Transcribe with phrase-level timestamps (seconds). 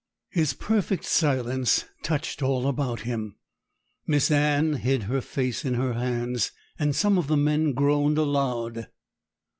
[0.31, 3.35] His perfect silence touched all about him.
[4.07, 8.87] Miss Anne hid her face in her hands, and some of the men groaned aloud.